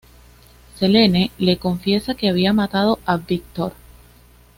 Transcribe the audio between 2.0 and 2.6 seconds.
que había